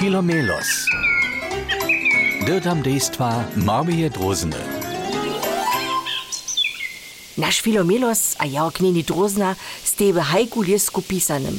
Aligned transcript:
Filomelos. 0.00 0.88
Dirtam 2.46 2.80
dejstva 2.80 3.44
Marmije 3.54 4.08
Drozene. 4.08 4.56
Naš 7.36 7.60
Filomelos 7.60 8.32
a 8.40 8.48
ja 8.48 8.64
knjeni 8.72 9.04
Drozna 9.04 9.52
ste 9.84 10.08
v 10.16 10.24
hajku 10.24 10.64
liesku 10.64 11.04
pisanym. 11.04 11.52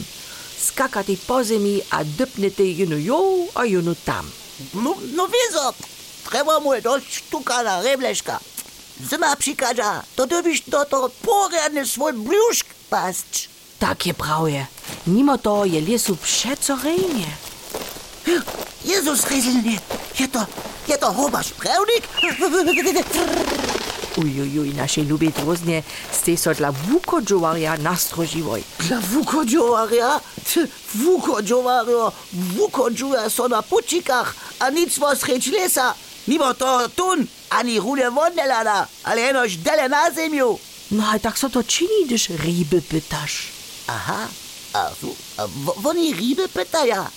Skakate 0.58 1.22
po 1.30 1.46
zemi 1.46 1.86
a 1.94 2.02
dypnete 2.02 2.66
jeno 2.66 2.98
jo 2.98 3.46
a 3.54 3.69
jeno 3.69 3.94
tam. 3.94 4.26
No, 4.73 4.97
no 5.13 5.29
wieso, 5.29 5.78
treba 6.26 6.58
mu 6.65 6.73
je 6.73 6.81
dość 6.81 7.21
sztuka 7.21 7.62
na 7.62 7.85
rebleszka. 7.85 8.42
Zima 9.05 9.37
przykazza, 9.37 10.01
to 10.17 10.26
dobisz 10.26 10.65
do 10.65 10.81
to 10.85 11.13
porядny 11.21 11.85
swój 11.85 12.13
brzuszk 12.13 12.65
paść. 12.89 13.49
Tak 13.79 14.05
je 14.05 14.13
prawie. 14.13 14.65
Mimo 15.08 15.37
to 15.37 15.65
je 15.65 15.81
liesu 15.81 16.17
przeco 16.17 16.73
rejnie. 16.84 17.51
Jezus 18.85 19.26
Rieselny, 19.30 19.80
je 20.20 20.27
to, 20.27 20.46
je 20.88 20.98
to 20.98 21.12
hobasz 21.12 21.50
prawnik? 21.54 22.04
Ujujuj, 24.18 24.73
naszej 24.76 25.05
lubiej 25.08 25.32
Droznie 25.32 25.84
ste 26.12 26.38
so 26.38 26.54
dla 26.54 26.72
wukodżowaria 26.72 27.77
nastrožiwoj. 27.77 28.63
Dla 28.80 28.99
wukodżowaria? 28.99 30.20
Wukodżowario, 30.96 32.12
wukodżuje 32.34 33.30
so 33.30 33.48
na 33.48 33.62
pučikach, 33.63 34.35
a 34.60 34.70
nic 34.70 34.99
was 34.99 35.24
reć 35.24 35.48
lesa. 35.48 35.94
Mimo 36.27 36.54
to 36.54 36.90
tun, 36.90 37.27
ani 37.49 37.80
rule 37.80 38.12
wodne 38.12 38.46
lada, 38.48 38.88
ale 39.04 39.22
jenož 39.22 39.58
dele 39.58 39.90
na 39.90 40.12
zemju. 40.12 40.60
No 40.91 41.04
a 41.08 41.20
tak 41.20 41.38
so 41.38 41.49
to 41.49 41.63
čini, 41.63 42.05
když 42.05 42.30
ryby 42.30 42.82
pytaš. 42.82 43.48
Aha, 43.88 44.27
a, 44.74 44.80
a 45.38 45.48
oni 45.84 46.13
ryby 46.13 46.48
pytaja. 46.48 47.08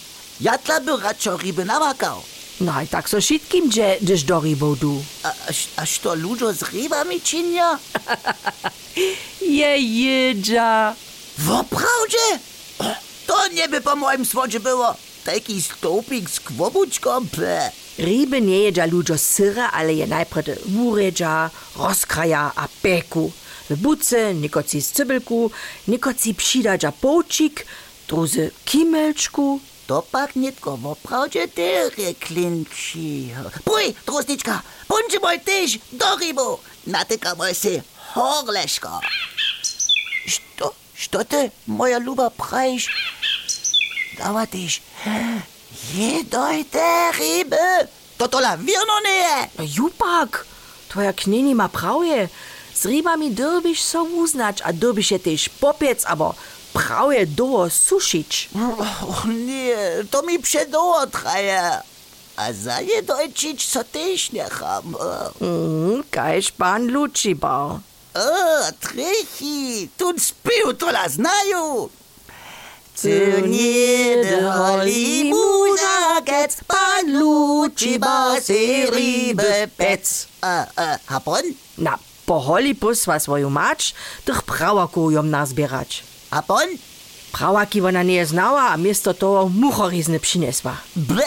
Ja 0.41 0.59
dla 0.59 0.80
by 0.80 0.97
radšo 1.02 1.37
ryby 1.37 1.65
namakał. 1.65 2.23
No 2.61 2.73
a 2.73 2.87
tak 2.87 3.09
so 3.09 3.20
šitkim 3.20 3.70
dže, 3.70 3.99
když 4.01 4.23
do 4.23 4.40
rybou 4.40 4.74
du. 4.74 5.04
A, 5.23 5.29
a, 5.29 5.51
a 5.77 5.87
što 5.87 6.15
ludzo 6.15 6.52
z 6.52 6.63
rybami 6.63 7.21
činia? 7.21 7.79
Je 9.59 9.79
jedža. 9.79 10.95
Woprawdzie? 11.38 12.38
To 13.27 13.49
nie 13.49 13.68
by 13.68 13.80
po 13.80 13.96
moim 13.96 14.24
swodzie 14.24 14.60
było. 14.60 14.95
Taki 15.24 15.62
stopik 15.62 16.30
z 16.30 16.40
kwobuczką, 16.40 17.29
ple. 17.29 17.71
Ryby 17.99 18.40
nie 18.40 18.59
jedža 18.59 18.85
ludzo 18.87 19.18
syra, 19.18 19.71
ale 19.71 19.95
je 19.95 20.07
najpredy 20.07 20.59
wuredža, 20.66 21.51
rozkraja 21.77 22.52
a 22.57 22.68
peku. 22.82 23.32
W 23.71 23.77
buce 23.77 24.35
nikoci 24.35 24.82
z 24.82 24.93
cybelku, 24.93 25.51
nikoci 25.88 26.35
přidadža 26.35 26.93
poučik, 26.93 27.66
druzy 28.09 28.51
kimelčku. 28.65 29.60
To 29.87 30.02
pak 30.02 30.37
nitko 30.37 30.77
woprawdzie 30.77 31.49
ty 31.49 31.90
klinci. 32.21 33.35
Puj, 33.65 33.95
trosniczka, 34.04 34.63
bądź 34.88 35.21
mój 35.23 35.40
tyś 35.40 35.79
do 35.93 36.16
rybu. 36.16 36.59
Natyka 36.87 37.35
mój 37.35 37.54
sy 37.54 37.82
horleszko. 38.15 39.01
Što, 40.27 40.73
što 40.95 41.24
ty, 41.24 41.51
moja 41.66 41.99
luba, 41.99 42.30
prajš? 42.30 42.88
Dawa 44.18 44.46
tyś. 44.46 44.80
Jedoj 45.95 46.65
te 46.65 47.12
ryby. 47.18 47.88
To 48.16 48.29
tola 48.29 48.57
wierno 48.57 49.01
nie. 49.05 49.49
No 49.59 49.65
jupak, 49.77 50.46
tvoja 50.88 51.12
knjeni 51.12 51.55
ma 51.55 51.68
pravje. 51.68 52.29
Z 52.74 52.85
rybami 52.85 53.30
drbiš 53.30 53.82
so 53.82 54.02
uznać, 54.02 54.62
a 54.65 54.73
drbiš 54.73 55.10
je 55.10 55.18
tež 55.18 55.49
popiec, 55.60 56.05
Prav 56.75 57.15
je 57.15 57.23
dovo 57.27 57.71
sušič. 57.71 58.51
Oh, 58.59 59.23
nie, 59.30 60.03
to 60.11 60.27
mi 60.27 60.43
przedoło 60.43 61.07
traje. 61.07 61.63
A 62.37 62.53
za 62.53 62.80
nie 62.80 63.03
dojczyć, 63.03 63.67
co 63.67 63.85
też 63.85 64.33
nie 64.33 64.44
ham. 64.44 64.95
Mm, 65.41 66.03
kajż 66.11 66.50
pan 66.50 66.87
Luci 66.91 67.34
bał. 67.34 67.78
O, 68.15 68.73
trechi, 68.81 69.89
tu 69.97 70.19
spił, 70.19 70.75
to 70.75 70.91
la 70.91 71.09
znają. 71.09 71.89
Cyrniede 72.95 74.43
Hollywood 74.43 75.81
gets 76.27 76.57
pan 76.67 77.07
Luci 77.19 77.99
ba 77.99 78.41
se 78.41 78.87
ribe 78.91 79.67
pec. 79.77 80.27
A, 80.43 80.67
a, 80.77 80.99
hapon? 81.07 81.43
Na, 81.79 81.99
poholi 82.27 82.75
posva 82.75 83.19
svoju 83.19 83.51
mač, 83.51 83.95
teh 84.25 84.43
pravakujem 84.43 85.31
nazbirać. 85.31 86.14
Ją 86.34 86.43
nazbierać. 86.43 86.69
Hapon? 86.69 86.69
Prawaki 87.33 87.81
ona 87.81 88.03
nie 88.03 88.27
znała, 88.27 88.62
a 88.62 88.77
miesto 88.77 89.15
toho 89.15 89.49
muchorizny 89.49 90.21
przyniesła. 90.21 90.77
Ble! 90.97 91.25